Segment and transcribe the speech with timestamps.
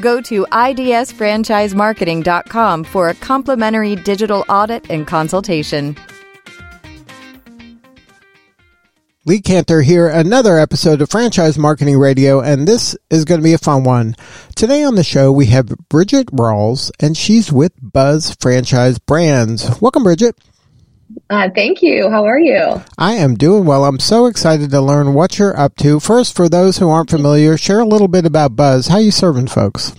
[0.00, 5.96] Go to idsfranchisemarketing.com for a complimentary digital audit and consultation.
[9.24, 13.54] Lee Kantor here, another episode of Franchise Marketing Radio, and this is going to be
[13.54, 14.14] a fun one.
[14.54, 19.80] Today on the show, we have Bridget Rawls, and she's with Buzz Franchise Brands.
[19.80, 20.36] Welcome, Bridget.
[21.28, 22.10] Uh, thank you.
[22.10, 22.82] How are you?
[22.98, 23.84] I am doing well.
[23.84, 26.00] I'm so excited to learn what you're up to.
[26.00, 28.88] First, for those who aren't familiar, share a little bit about Buzz.
[28.88, 29.94] How you serving folks?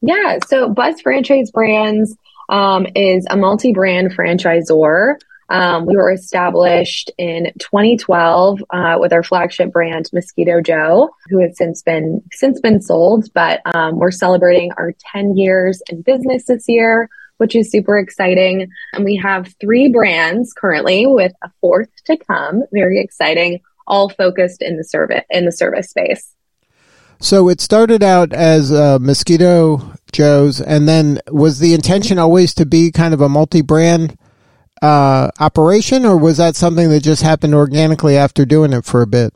[0.00, 2.16] Yeah, so Buzz Franchise Brands
[2.48, 5.16] um, is a multi-brand franchisor.
[5.50, 11.56] Um, we were established in 2012 uh, with our flagship brand Mosquito Joe, who has
[11.56, 13.32] since been since been sold.
[13.32, 18.68] But um, we're celebrating our 10 years in business this year which is super exciting.
[18.92, 22.62] And we have three brands currently with a fourth to come.
[22.72, 26.34] Very exciting, all focused in the service in the service space.
[27.20, 32.64] So it started out as uh, Mosquito Joe's, and then was the intention always to
[32.64, 34.16] be kind of a multi-brand
[34.80, 39.06] uh, operation, or was that something that just happened organically after doing it for a
[39.06, 39.34] bit?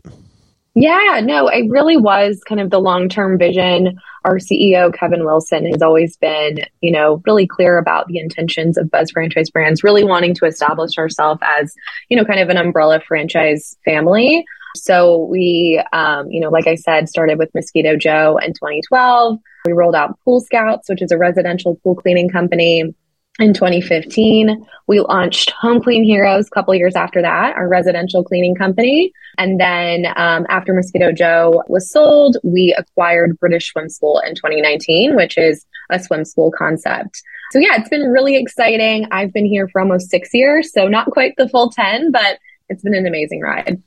[0.74, 5.82] Yeah, no, it really was kind of the long-term vision our CEO, Kevin Wilson, has
[5.82, 10.34] always been, you know, really clear about the intentions of Buzz Franchise Brands, really wanting
[10.34, 11.74] to establish ourselves as,
[12.08, 14.44] you know, kind of an umbrella franchise family.
[14.76, 19.38] So we, um, you know, like I said, started with Mosquito Joe in 2012.
[19.66, 22.94] We rolled out Pool Scouts, which is a residential pool cleaning company
[23.38, 24.66] in 2015.
[24.86, 29.12] We launched Home Clean Heroes a couple years after that, our residential cleaning company.
[29.38, 35.16] And then um, after Mosquito Joe was sold, we acquired British Swim School in 2019,
[35.16, 37.22] which is a swim school concept.
[37.52, 39.06] So yeah, it's been really exciting.
[39.10, 42.38] I've been here for almost six years, so not quite the full 10, but
[42.68, 43.82] it's been an amazing ride.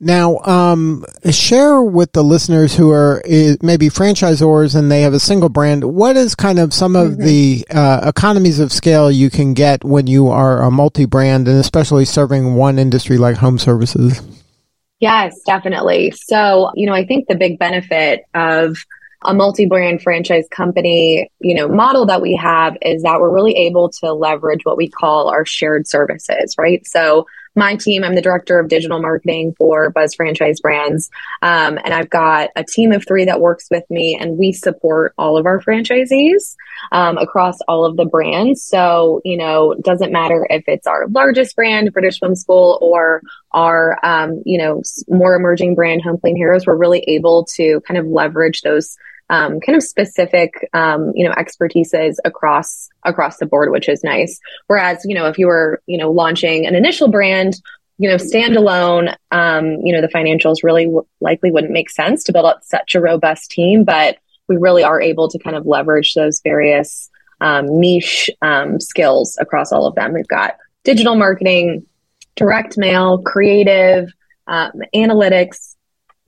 [0.00, 3.22] Now, um, share with the listeners who are
[3.62, 5.84] maybe franchisors and they have a single brand.
[5.84, 7.24] What is kind of some of mm-hmm.
[7.24, 12.04] the uh, economies of scale you can get when you are a multi-brand and especially
[12.04, 14.20] serving one industry like home services?
[15.00, 16.10] Yes, definitely.
[16.12, 18.76] So, you know, I think the big benefit of
[19.22, 23.90] a multi-brand franchise company, you know, model that we have is that we're really able
[23.90, 26.86] to leverage what we call our shared services, right?
[26.86, 31.10] So my team, I'm the director of digital marketing for Buzz Franchise Brands.
[31.42, 35.14] Um, and I've got a team of three that works with me, and we support
[35.18, 36.56] all of our franchisees
[36.92, 38.62] um, across all of the brands.
[38.62, 43.22] So, you know, doesn't matter if it's our largest brand, British Swim School, or
[43.52, 47.98] our, um, you know, more emerging brand, Home Clean Heroes, we're really able to kind
[47.98, 48.96] of leverage those
[49.30, 54.38] um, kind of specific, um, you know, expertises across across the board, which is nice.
[54.66, 57.60] Whereas, you know, if you were, you know, launching an initial brand,
[57.98, 62.32] you know, standalone, um, you know, the financials really w- likely wouldn't make sense to
[62.32, 64.18] build up such a robust team, but
[64.48, 67.08] we really are able to kind of leverage those various
[67.40, 70.12] um, niche um, skills across all of them.
[70.12, 71.86] We've got digital marketing,
[72.36, 74.12] direct mail, creative,
[74.46, 75.73] um, analytics,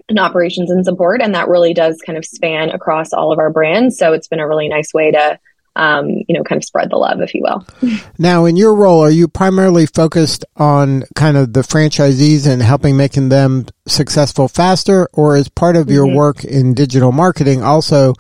[0.09, 1.21] and operations and support.
[1.21, 3.99] And that really does kind of span across all of our brands.
[3.99, 5.39] So it's been a really nice way to,
[5.75, 7.67] um, you know, kind of spread the love, if you will.
[8.19, 12.97] Now, in your role, are you primarily focused on kind of the franchisees and helping
[12.97, 16.17] making them successful faster, or is part of your mm-hmm.
[16.17, 18.15] work in digital marketing also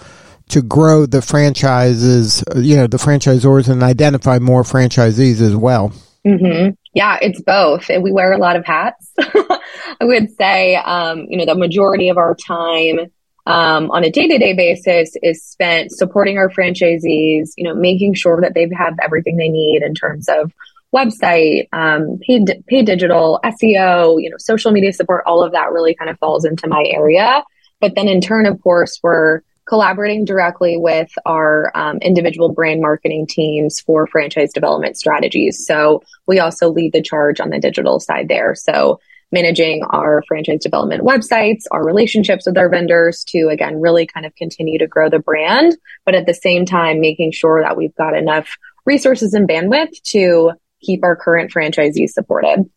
[0.48, 5.92] to grow the franchises, you know, the franchisors and identify more franchisees as well?
[6.26, 6.70] Mm-hmm.
[6.92, 7.88] Yeah, it's both.
[7.88, 9.12] We wear a lot of hats.
[9.18, 9.58] I
[10.02, 12.98] would say, um, you know, the majority of our time
[13.46, 18.54] um, on a day-to-day basis is spent supporting our franchisees, you know, making sure that
[18.54, 20.52] they have everything they need in terms of
[20.94, 25.94] website, um, paid, paid digital, SEO, you know, social media support, all of that really
[25.94, 27.44] kind of falls into my area.
[27.80, 33.26] But then in turn, of course, we're collaborating directly with our um, individual brand marketing
[33.26, 35.66] teams for franchise development strategies.
[35.66, 38.54] So we also lead the charge on the digital side there.
[38.54, 39.00] So
[39.32, 44.34] managing our franchise development websites, our relationships with our vendors to again really kind of
[44.36, 48.16] continue to grow the brand, but at the same time making sure that we've got
[48.16, 50.52] enough resources and bandwidth to
[50.86, 52.70] keep our current franchisees supported.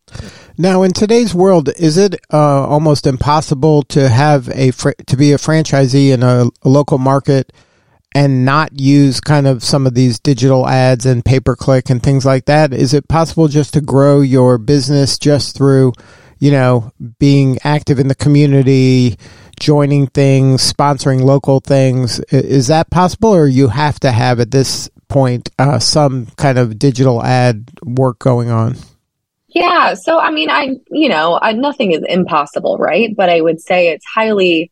[0.58, 5.32] Now, in today's world, is it uh, almost impossible to have a fr- to be
[5.32, 7.54] a franchisee in a, a, local market
[8.14, 12.04] and not use kind of some of these digital ads and pay per click and
[12.04, 12.74] things like that?
[12.74, 15.94] Is it possible just to grow your business just through,
[16.40, 19.18] you know, being active in the community,
[19.60, 22.20] joining things, sponsoring local things?
[22.32, 26.80] Is that possible, or you have to have at this point uh, some kind of
[26.80, 28.78] digital ad work going on?
[29.50, 29.96] Yeah.
[29.96, 33.16] So, I mean, I, you know, I, nothing is impossible, right?
[33.16, 34.72] But I would say it's highly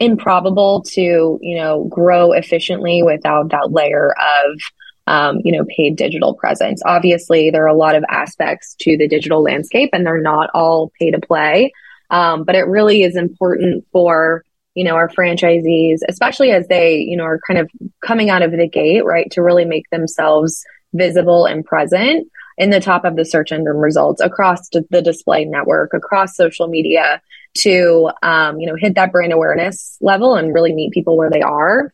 [0.00, 4.60] improbable to, you know, grow efficiently without that layer of,
[5.06, 6.82] um, you know, paid digital presence.
[6.84, 10.90] Obviously, there are a lot of aspects to the digital landscape and they're not all
[10.98, 11.72] pay to play.
[12.10, 14.42] Um, but it really is important for,
[14.74, 17.70] you know, our franchisees, especially as they, you know, are kind of
[18.04, 22.80] coming out of the gate, right, to really make themselves visible and present in the
[22.80, 27.20] top of the search engine results across the display network, across social media
[27.54, 31.40] to, um, you know, hit that brand awareness level and really meet people where they
[31.40, 31.92] are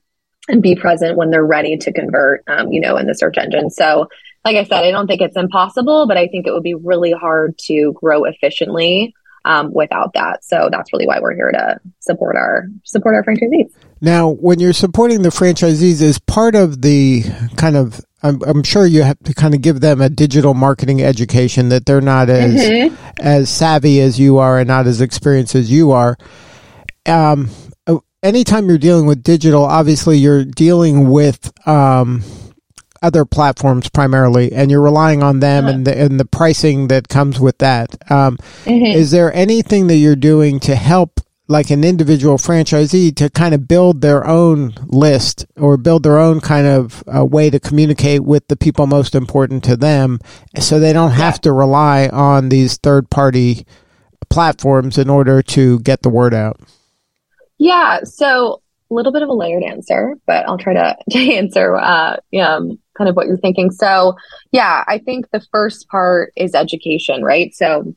[0.48, 3.70] and be present when they're ready to convert, um, you know, in the search engine.
[3.70, 4.08] So,
[4.44, 7.12] like I said, I don't think it's impossible, but I think it would be really
[7.12, 9.14] hard to grow efficiently
[9.44, 10.44] um, without that.
[10.44, 13.72] So that's really why we're here to support our support our franchisees.
[14.00, 17.24] Now, when you're supporting the franchisees, is part of the
[17.56, 21.02] kind of I'm, I'm, sure you have to kind of give them a digital marketing
[21.02, 22.94] education that they're not as mm-hmm.
[23.18, 26.18] as savvy as you are and not as experienced as you are.
[27.06, 27.48] Um,
[28.22, 32.22] anytime you're dealing with digital, obviously you're dealing with um,
[33.02, 37.40] other platforms primarily, and you're relying on them and the, and the pricing that comes
[37.40, 37.96] with that.
[38.10, 38.96] Um, mm-hmm.
[38.96, 41.20] Is there anything that you're doing to help
[41.50, 46.40] like an individual franchisee to kind of build their own list or build their own
[46.40, 50.20] kind of uh, way to communicate with the people most important to them
[50.60, 51.38] so they don't have yeah.
[51.38, 53.66] to rely on these third party
[54.28, 56.60] platforms in order to get the word out?
[57.58, 61.76] Yeah, so a little bit of a layered answer, but I'll try to, to answer
[61.76, 63.70] uh, um, kind of what you're thinking.
[63.70, 64.14] So,
[64.52, 67.54] yeah, I think the first part is education, right?
[67.54, 67.94] So,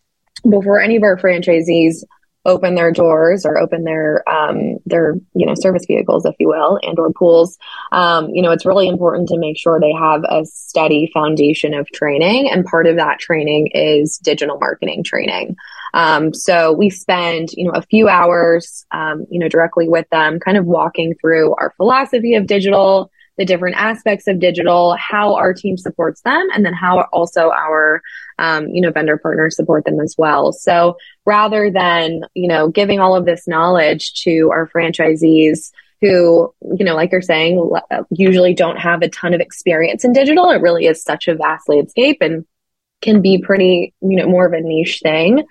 [0.50, 2.04] before any of our franchisees
[2.46, 6.80] open their doors or open their um, their you know service vehicles, if you will,
[6.84, 7.58] and or pools,
[7.92, 11.90] um, you know, it's really important to make sure they have a steady foundation of
[11.92, 15.58] training, and part of that training is digital marketing training.
[15.94, 20.40] Um, so we spend you know a few hours, um, you know, directly with them,
[20.40, 25.54] kind of walking through our philosophy of digital the different aspects of digital, how our
[25.54, 28.02] team supports them, and then how also our
[28.40, 30.52] um, you know vendor partners support them as well.
[30.52, 35.72] So rather than you know giving all of this knowledge to our franchisees
[36.02, 37.72] who you know like you're saying
[38.12, 41.68] usually don't have a ton of experience in digital, it really is such a vast
[41.70, 42.46] landscape and
[43.02, 45.44] can be pretty you know more of a niche thing.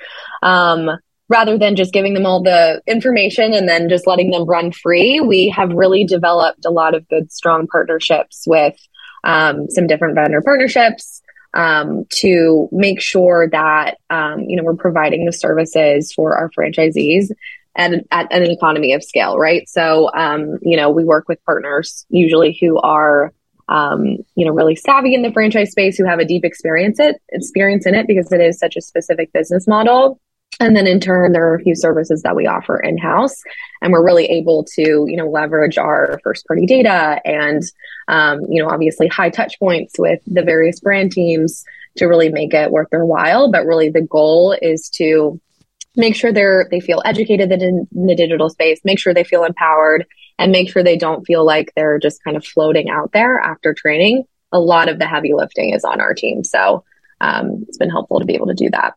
[0.42, 0.90] Um,
[1.32, 5.18] rather than just giving them all the information and then just letting them run free,
[5.18, 8.76] we have really developed a lot of good, strong partnerships with
[9.24, 11.22] um, some different vendor partnerships
[11.54, 17.30] um, to make sure that um, you know we're providing the services for our franchisees
[17.74, 19.66] and at, at an economy of scale, right?
[19.68, 23.32] So um, you know we work with partners usually who are
[23.68, 27.16] um, you know, really savvy in the franchise space who have a deep experience it
[27.30, 30.20] experience in it because it is such a specific business model.
[30.60, 33.42] And then in turn, there are a few services that we offer in house,
[33.80, 37.62] and we're really able to, you know, leverage our first party data and,
[38.08, 41.64] um, you know, obviously high touch points with the various brand teams
[41.96, 43.50] to really make it worth their while.
[43.50, 45.40] But really, the goal is to
[45.96, 49.44] make sure they're they feel educated in, in the digital space, make sure they feel
[49.44, 50.06] empowered,
[50.38, 53.74] and make sure they don't feel like they're just kind of floating out there after
[53.74, 54.24] training.
[54.52, 56.84] A lot of the heavy lifting is on our team, so
[57.20, 58.94] um, it's been helpful to be able to do that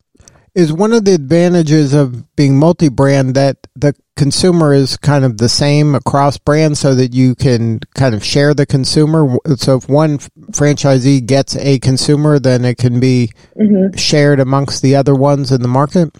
[0.55, 5.49] is one of the advantages of being multi-brand that the consumer is kind of the
[5.49, 9.37] same across brands so that you can kind of share the consumer.
[9.57, 10.19] So if one
[10.51, 13.95] franchisee gets a consumer then it can be mm-hmm.
[13.97, 16.15] shared amongst the other ones in the market?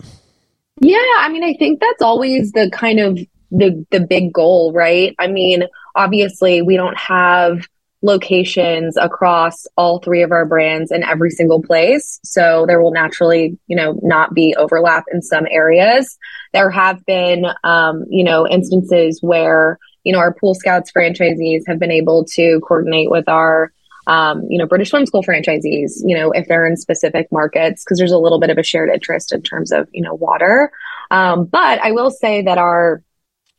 [0.81, 3.17] Yeah i mean i think that's always the kind of
[3.51, 5.15] the the big goal right?
[5.17, 5.63] I mean
[5.95, 7.67] obviously we don't have
[8.05, 12.19] locations across all three of our brands in every single place.
[12.23, 16.17] So there will naturally, you know, not be overlap in some areas.
[16.53, 21.79] There have been, um, you know, instances where, you know, our Pool Scouts franchisees have
[21.79, 23.71] been able to coordinate with our,
[24.07, 27.97] um, you know, British Swim School franchisees, you know, if they're in specific markets, because
[27.97, 30.71] there's a little bit of a shared interest in terms of, you know, water.
[31.09, 33.01] Um, but I will say that our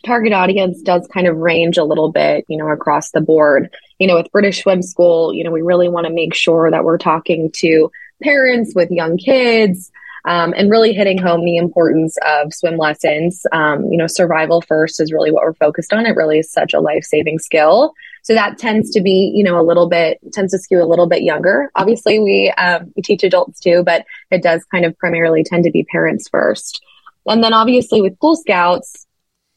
[0.06, 3.74] target audience does kind of range a little bit, you know, across the board.
[3.98, 6.84] You know, with British Swim School, you know, we really want to make sure that
[6.84, 7.90] we're talking to
[8.22, 9.90] parents with young kids
[10.26, 13.46] um, and really hitting home the importance of swim lessons.
[13.52, 16.04] Um, you know, survival first is really what we're focused on.
[16.04, 17.94] It really is such a life saving skill.
[18.22, 21.06] So that tends to be, you know, a little bit tends to skew a little
[21.06, 21.70] bit younger.
[21.76, 25.70] Obviously, we um, we teach adults too, but it does kind of primarily tend to
[25.70, 26.82] be parents first.
[27.26, 29.05] And then obviously with Pool Scouts,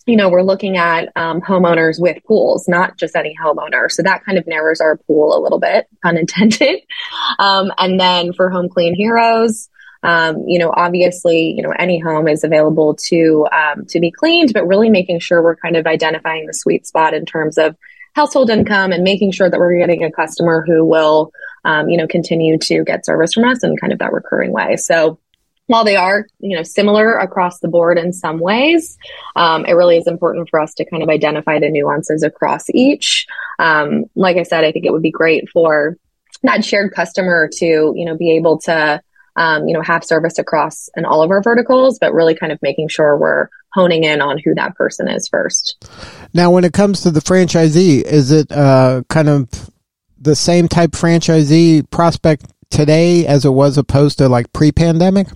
[0.10, 3.92] you know, we're looking at um, homeowners with pools, not just any homeowner.
[3.92, 6.82] So that kind of narrows our pool a little bit, pun intended.
[7.38, 9.70] Um, and then for Home Clean Heroes,
[10.04, 14.54] um, you know, obviously, you know, any home is available to um, to be cleaned,
[14.54, 17.75] but really making sure we're kind of identifying the sweet spot in terms of
[18.16, 21.32] household income and making sure that we're getting a customer who will,
[21.66, 24.75] um, you know, continue to get service from us in kind of that recurring way.
[24.75, 25.20] So
[25.70, 28.98] while they are, you know, similar across the board in some ways,
[29.36, 33.28] um, it really is important for us to kind of identify the nuances across each.
[33.60, 35.96] Um, like I said, I think it would be great for
[36.42, 39.00] that shared customer to, you know, be able to
[39.36, 42.60] um, you know, have service across in all of our verticals, but really kind of
[42.64, 45.88] making sure we're honing in on who that person is first.
[46.34, 49.70] Now, when it comes to the franchisee, is it uh, kind of
[50.20, 55.28] the same type franchisee prospect today as it was opposed to like pre-pandemic?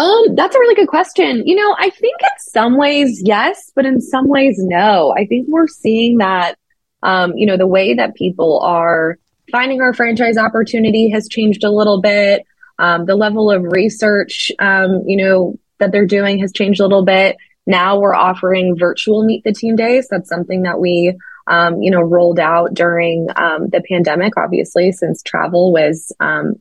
[0.00, 1.46] Um, that's a really good question.
[1.46, 5.12] You know, I think in some ways, yes, but in some ways, no.
[5.14, 6.56] I think we're seeing that,
[7.02, 9.18] um, you know, the way that people are
[9.52, 12.46] finding our franchise opportunity has changed a little bit.
[12.78, 17.04] Um, the level of research, um, you know, that they're doing has changed a little
[17.04, 17.36] bit.
[17.66, 20.08] Now we're offering virtual meet the team days.
[20.08, 21.14] That's something that we,
[21.46, 26.10] um, you know, rolled out during um, the pandemic, obviously, since travel was,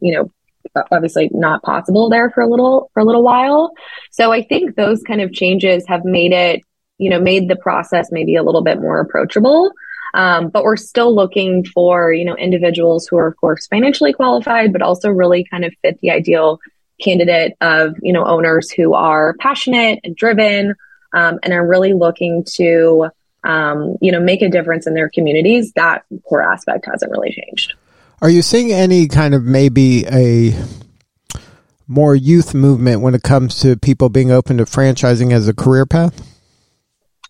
[0.01, 0.29] you know,
[0.91, 3.71] obviously not possible there for a little for a little while.
[4.11, 6.61] So I think those kind of changes have made it,
[6.97, 9.71] you know, made the process maybe a little bit more approachable.
[10.13, 14.73] Um, but we're still looking for, you know, individuals who are, of course, financially qualified,
[14.73, 16.59] but also really kind of fit the ideal
[16.99, 20.75] candidate of, you know, owners who are passionate and driven
[21.13, 23.09] um, and are really looking to,
[23.43, 25.71] um, you know, make a difference in their communities.
[25.73, 27.75] That core aspect hasn't really changed.
[28.21, 30.53] Are you seeing any kind of maybe a
[31.87, 35.85] more youth movement when it comes to people being open to franchising as a career
[35.85, 36.21] path?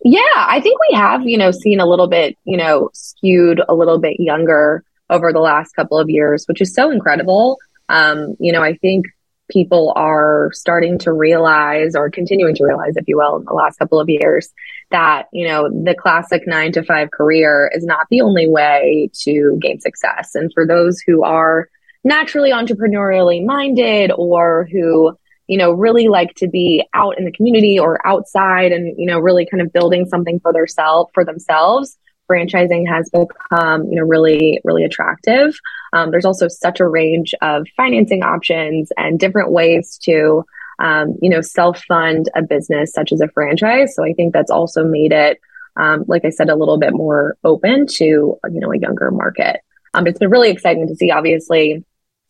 [0.02, 3.74] Yeah, I think we have, you know, seen a little bit, you know, skewed a
[3.74, 7.58] little bit younger over the last couple of years, which is so incredible.
[7.88, 9.06] Um, you know, I think
[9.50, 13.78] people are starting to realize or continuing to realize, if you will, in the last
[13.78, 14.52] couple of years
[14.90, 19.58] that, you know, the classic nine to five career is not the only way to
[19.60, 20.34] gain success.
[20.34, 21.68] And for those who are
[22.02, 25.16] naturally entrepreneurially minded or who
[25.50, 29.18] you know, really like to be out in the community or outside and, you know,
[29.18, 31.98] really kind of building something for their self for themselves.
[32.30, 35.54] Franchising has become, you know, really, really attractive.
[35.92, 40.44] Um, there's also such a range of financing options and different ways to,
[40.78, 43.94] um, you know, self fund a business such as a franchise.
[43.96, 45.40] So I think that's also made it,
[45.76, 49.60] um, like I said, a little bit more open to, you know, a younger market.
[49.92, 51.84] Um, it's been really exciting to see, obviously,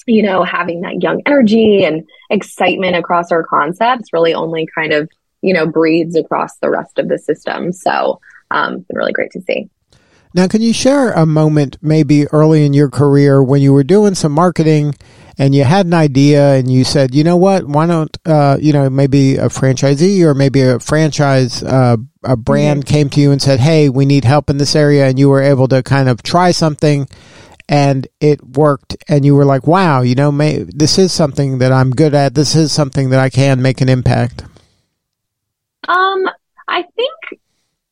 [0.07, 5.11] you know, having that young energy and excitement across our concepts really only kind of,
[5.43, 7.73] you know, breeds across the rest of the system.
[7.73, 9.69] So, um, it's been really great to see.
[10.33, 14.15] Now, can you share a moment maybe early in your career when you were doing
[14.15, 14.95] some marketing
[15.37, 18.73] and you had an idea and you said, you know what, why don't, uh, you
[18.73, 22.95] know, maybe a franchisee or maybe a franchise, uh, a brand mm-hmm.
[22.95, 25.43] came to you and said, hey, we need help in this area and you were
[25.43, 27.09] able to kind of try something
[27.71, 31.73] and it worked and you were like wow you know may, this is something that
[31.73, 32.35] i'm good at.
[32.35, 34.43] This is something that i can make an impact
[35.89, 36.29] um
[36.67, 37.41] i think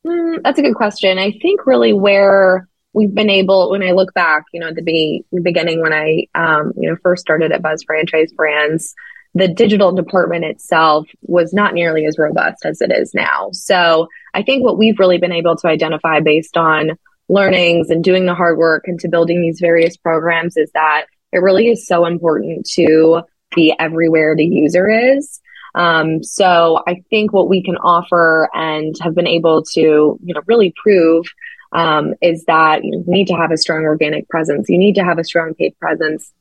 [0.05, 4.13] mm, that's a good question i think really where we've been able when i look
[4.13, 7.61] back you know at the, be- beginning when i um, you know first started at
[7.61, 8.93] buzz franchise brands
[9.35, 14.41] the digital department itself was not nearly as robust as it is now so i
[14.41, 16.91] think what we've really been able to identify based on
[17.29, 21.69] learnings and doing the hard work into building these various programs is that it really
[21.69, 23.21] is so important to
[23.55, 25.39] be everywhere the user is.
[25.75, 30.41] Um, so I think what we can offer and have been able to, you know,
[30.47, 31.25] really prove
[31.71, 34.69] um, is that you need to have a strong organic presence.
[34.69, 36.31] You need to have a strong paid presence.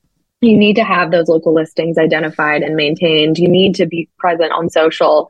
[0.41, 3.39] You need to have those local listings identified and maintained.
[3.39, 5.29] You need to be present on social.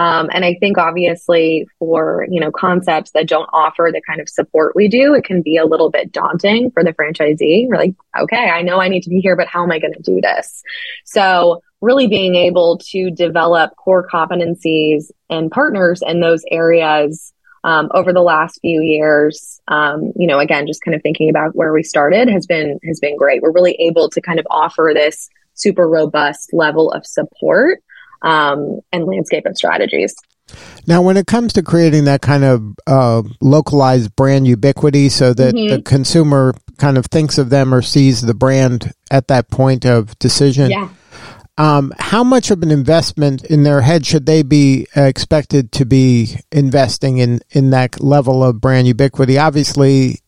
[0.00, 4.30] Um, and I think obviously for, you know, concepts that don't offer the kind of
[4.30, 7.68] support we do, it can be a little bit daunting for the franchisee.
[7.68, 9.92] We're like, okay, I know I need to be here, but how am I going
[9.92, 10.62] to do this?
[11.04, 18.14] So really being able to develop core competencies and partners in those areas um, over
[18.14, 21.82] the last few years, um, you know, again, just kind of thinking about where we
[21.82, 23.42] started has been has been great.
[23.42, 27.82] We're really able to kind of offer this super robust level of support
[28.22, 30.14] um, and landscape of strategies.
[30.86, 35.54] Now, when it comes to creating that kind of uh, localized brand ubiquity so that
[35.54, 35.76] mm-hmm.
[35.76, 40.18] the consumer kind of thinks of them or sees the brand at that point of
[40.18, 40.88] decision, yeah.
[41.58, 46.36] um, how much of an investment in their head should they be expected to be
[46.50, 49.38] investing in, in that level of brand ubiquity?
[49.38, 50.18] Obviously,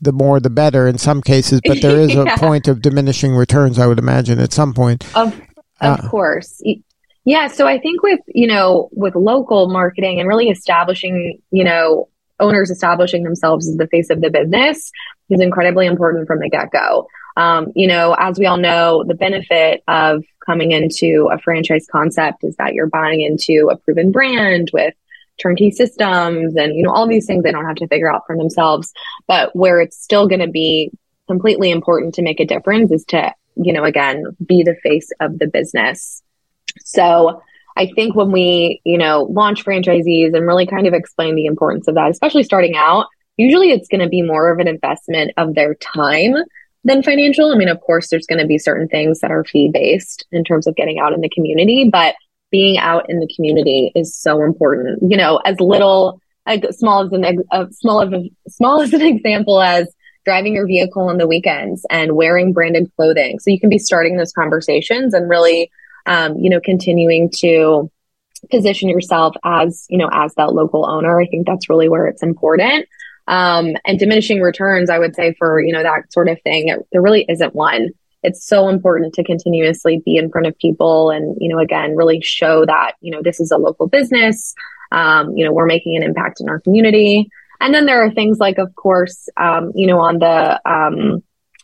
[0.00, 2.34] the more the better in some cases, but there is yeah.
[2.34, 5.04] a point of diminishing returns, I would imagine, at some point.
[5.16, 5.40] Of,
[5.80, 6.62] of uh, course.
[7.26, 7.48] Yeah.
[7.48, 12.70] So I think with, you know, with local marketing and really establishing, you know, owners
[12.70, 14.92] establishing themselves as the face of the business
[15.28, 17.08] is incredibly important from the get go.
[17.36, 22.44] Um, you know, as we all know, the benefit of coming into a franchise concept
[22.44, 24.94] is that you're buying into a proven brand with
[25.42, 28.36] turnkey systems and, you know, all these things they don't have to figure out for
[28.36, 28.92] themselves.
[29.26, 30.92] But where it's still going to be
[31.26, 35.40] completely important to make a difference is to, you know, again, be the face of
[35.40, 36.22] the business
[36.84, 37.42] so
[37.76, 41.88] I think when we, you know, launch franchisees and really kind of explain the importance
[41.88, 43.06] of that, especially starting out,
[43.36, 46.34] usually it's going to be more of an investment of their time
[46.84, 47.52] than financial.
[47.52, 50.44] I mean, of course, there's going to be certain things that are fee based in
[50.44, 52.14] terms of getting out in the community, but
[52.50, 55.10] being out in the community is so important.
[55.10, 58.14] You know, as little, as small as an uh, small of
[58.48, 59.92] small as an example as
[60.24, 63.38] driving your vehicle on the weekends and wearing branded clothing.
[63.38, 65.70] So you can be starting those conversations and really
[66.06, 67.90] um, you know, continuing to
[68.50, 71.20] position yourself as, you know, as that local owner.
[71.20, 72.86] I think that's really where it's important.
[73.28, 76.86] Um, and diminishing returns, I would say for, you know, that sort of thing, it,
[76.92, 77.88] there really isn't one.
[78.22, 82.20] It's so important to continuously be in front of people and, you know, again, really
[82.20, 84.54] show that, you know, this is a local business.
[84.92, 87.28] Um, you know, we're making an impact in our community.
[87.60, 91.22] And then there are things like, of course, um, you know, on the, um,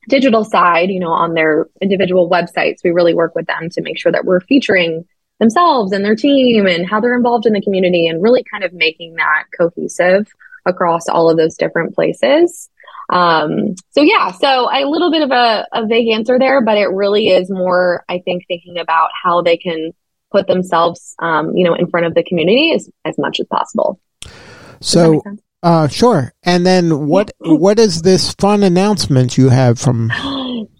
[0.08, 3.98] digital side, you know, on their individual websites, we really work with them to make
[3.98, 5.04] sure that we're featuring
[5.38, 8.72] themselves and their team and how they're involved in the community and really kind of
[8.72, 10.26] making that cohesive
[10.64, 12.68] across all of those different places.
[13.10, 16.86] Um, so yeah, so a little bit of a, a vague answer there, but it
[16.86, 19.92] really is more, I think, thinking about how they can
[20.30, 24.00] put themselves, um, you know, in front of the community as, as much as possible.
[24.80, 25.22] So
[25.62, 26.32] uh, sure.
[26.42, 30.10] And then what what is this fun announcement you have from?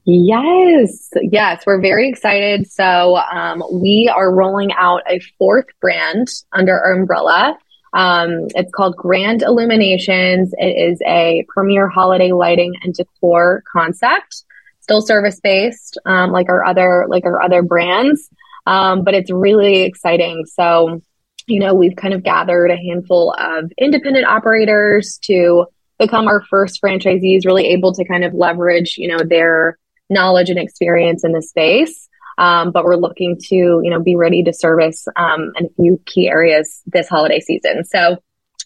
[0.05, 2.71] Yes, yes, we're very excited.
[2.71, 7.57] So um, we are rolling out a fourth brand under our umbrella.
[7.93, 10.53] Um, it's called Grand Illuminations.
[10.59, 14.45] It is a premier holiday lighting and decor concept,
[14.81, 18.29] still service based, um, like our other like our other brands,
[18.67, 20.47] um, but it's really exciting.
[20.47, 21.01] So
[21.47, 25.67] you know, we've kind of gathered a handful of independent operators to
[25.99, 29.79] become our first franchisees, really able to kind of leverage, you know, their
[30.11, 32.09] knowledge and experience in the space.
[32.39, 36.01] Um, but we're looking to, you know, be ready to service um, in a few
[36.07, 37.85] key areas this holiday season.
[37.85, 38.17] So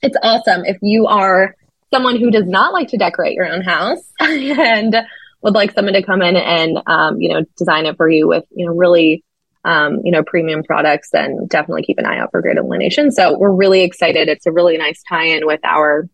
[0.02, 1.54] it's awesome if you are
[1.92, 4.96] someone who does not like to decorate your own house and
[5.42, 8.44] would like someone to come in and, um, you know, design it for you with,
[8.50, 9.24] you know, really
[9.66, 13.10] um, you know, premium products, then definitely keep an eye out for Grand Illumination.
[13.10, 14.28] So we're really excited.
[14.28, 16.08] It's a really nice tie-in with our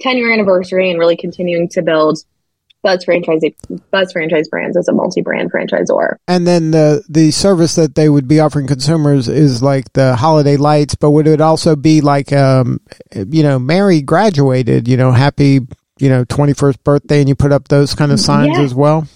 [0.00, 2.18] 10 year anniversary and really continuing to build
[2.84, 3.42] Buzz franchise
[3.90, 6.16] Buzz franchise brands as a multi-brand franchisor.
[6.26, 10.56] And then the the service that they would be offering consumers is like the holiday
[10.56, 12.80] lights, but would it also be like um
[13.14, 15.60] you know, Mary graduated, you know, happy,
[15.98, 19.06] you know, 21st birthday and you put up those kind of signs as well?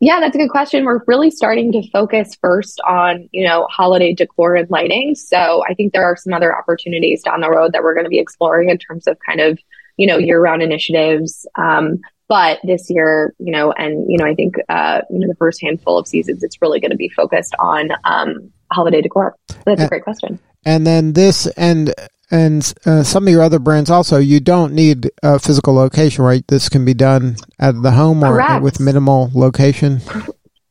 [0.00, 0.84] Yeah, that's a good question.
[0.84, 5.14] We're really starting to focus first on, you know, holiday decor and lighting.
[5.14, 8.10] So I think there are some other opportunities down the road that we're going to
[8.10, 9.58] be exploring in terms of kind of,
[9.96, 11.46] you know, year round initiatives.
[11.56, 15.34] Um, but this year, you know, and, you know, I think, uh, you know, the
[15.34, 19.36] first handful of seasons, it's really going to be focused on, um, holiday decor.
[19.64, 20.38] That's a great question.
[20.64, 21.94] And then this, and
[22.30, 26.46] and uh, some of your other brands also, you don't need a physical location, right?
[26.46, 28.62] This can be done at the home or Correct.
[28.62, 30.00] with minimal location.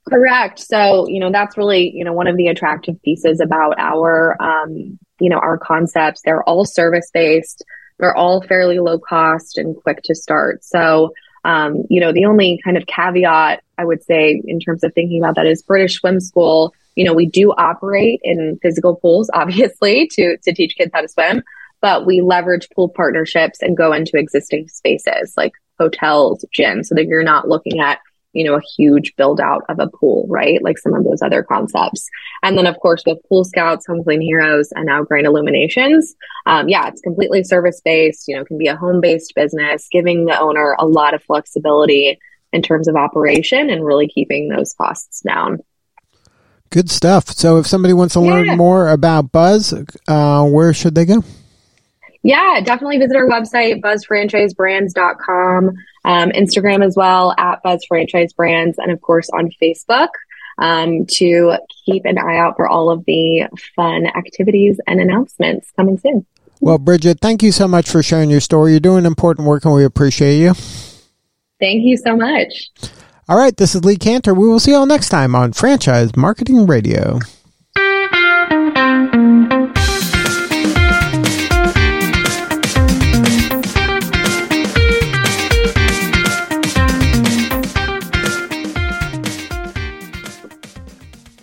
[0.07, 0.59] Correct.
[0.59, 4.97] So, you know, that's really, you know, one of the attractive pieces about our, um,
[5.19, 6.21] you know, our concepts.
[6.23, 7.63] They're all service based.
[7.99, 10.63] They're all fairly low cost and quick to start.
[10.63, 14.93] So, um, you know, the only kind of caveat I would say in terms of
[14.93, 19.29] thinking about that is British Swim School you know, we do operate in physical pools,
[19.33, 21.43] obviously, to, to teach kids how to swim,
[21.81, 27.05] but we leverage pool partnerships and go into existing spaces like hotels, gyms, so that
[27.05, 27.99] you're not looking at,
[28.33, 30.61] you know, a huge build out of a pool, right?
[30.61, 32.07] Like some of those other concepts.
[32.43, 36.13] And then, of course, with Pool Scouts, Home Clean Heroes, and now Grand Illuminations,
[36.45, 40.25] um, yeah, it's completely service based, you know, can be a home based business, giving
[40.25, 42.19] the owner a lot of flexibility
[42.51, 45.59] in terms of operation and really keeping those costs down.
[46.69, 47.29] Good stuff.
[47.29, 48.31] So, if somebody wants to yeah.
[48.31, 49.73] learn more about Buzz,
[50.07, 51.23] uh, where should they go?
[52.21, 55.69] Yeah, definitely visit our website, buzzfranchisebrands.com,
[56.05, 60.09] um, Instagram as well, at buzzfranchisebrands, and of course on Facebook
[60.59, 65.97] um, to keep an eye out for all of the fun activities and announcements coming
[65.97, 66.25] soon.
[66.59, 68.71] Well, Bridget, thank you so much for sharing your story.
[68.71, 70.53] You're doing important work and we appreciate you.
[71.59, 72.69] Thank you so much.
[73.29, 74.35] All right, this is Lee Kantor.
[74.35, 77.19] We will see you all next time on Franchise Marketing Radio.